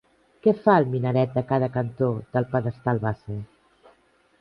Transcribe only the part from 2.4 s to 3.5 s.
pedestal base?